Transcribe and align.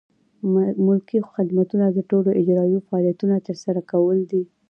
ملکي 0.85 1.19
خدمتونه 1.33 1.85
د 1.89 1.99
ټولو 2.09 2.29
اجرایوي 2.41 2.79
فعالیتونو 2.87 3.35
ترسره 3.47 3.81
کول 3.91 4.17
دي. 4.31 4.41